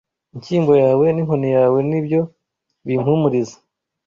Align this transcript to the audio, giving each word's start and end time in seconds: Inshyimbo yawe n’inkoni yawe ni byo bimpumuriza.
Inshyimbo 0.35 0.71
yawe 0.83 1.05
n’inkoni 1.11 1.49
yawe 1.57 1.79
ni 1.89 1.99
byo 2.05 2.21
bimpumuriza. 2.85 3.57